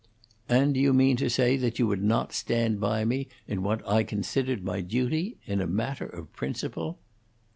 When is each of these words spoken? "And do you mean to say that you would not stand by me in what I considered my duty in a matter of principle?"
"And 0.49 0.73
do 0.73 0.79
you 0.79 0.95
mean 0.95 1.15
to 1.17 1.29
say 1.29 1.57
that 1.57 1.77
you 1.77 1.85
would 1.85 2.01
not 2.01 2.33
stand 2.33 2.79
by 2.79 3.05
me 3.05 3.27
in 3.47 3.61
what 3.61 3.87
I 3.87 4.01
considered 4.03 4.63
my 4.65 4.81
duty 4.81 5.37
in 5.45 5.61
a 5.61 5.67
matter 5.67 6.07
of 6.07 6.33
principle?" 6.33 6.97